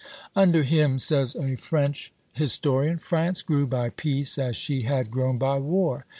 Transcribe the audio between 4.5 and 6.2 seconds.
she had grown by war....